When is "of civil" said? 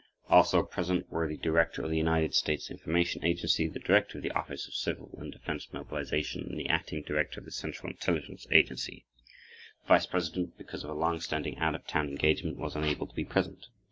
4.67-5.15